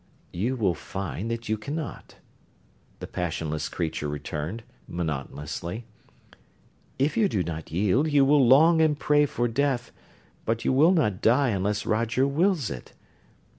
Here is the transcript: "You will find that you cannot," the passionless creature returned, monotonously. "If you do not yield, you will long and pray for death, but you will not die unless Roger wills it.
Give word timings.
"You 0.33 0.55
will 0.55 0.73
find 0.73 1.29
that 1.29 1.47
you 1.47 1.59
cannot," 1.59 2.15
the 2.97 3.05
passionless 3.05 3.69
creature 3.69 4.07
returned, 4.07 4.63
monotonously. 4.87 5.85
"If 6.97 7.15
you 7.15 7.29
do 7.29 7.43
not 7.43 7.69
yield, 7.71 8.09
you 8.11 8.25
will 8.25 8.43
long 8.43 8.81
and 8.81 8.97
pray 8.97 9.27
for 9.27 9.47
death, 9.47 9.91
but 10.43 10.65
you 10.65 10.73
will 10.73 10.91
not 10.91 11.21
die 11.21 11.49
unless 11.49 11.85
Roger 11.85 12.25
wills 12.27 12.71
it. 12.71 12.93